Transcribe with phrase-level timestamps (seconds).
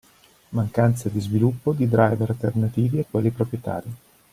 [0.49, 3.95] Mancanza di sviluppo di driver alternativi a quelli proprietari.